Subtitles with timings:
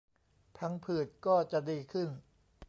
[0.57, 2.09] พังผืดก็จะดีขึ้น